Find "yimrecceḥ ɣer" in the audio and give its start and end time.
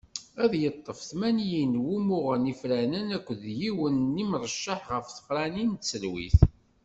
4.19-5.03